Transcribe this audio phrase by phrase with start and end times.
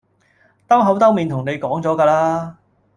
[0.67, 2.57] 兜口兜面同你講咗㗎啦